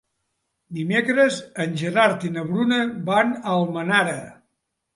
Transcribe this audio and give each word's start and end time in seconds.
Dimecres 0.77 1.37
en 1.67 1.75
Gerard 1.83 2.27
i 2.29 2.33
na 2.39 2.47
Bruna 2.49 2.81
van 3.13 3.33
a 3.39 3.55
Almenara. 3.61 4.21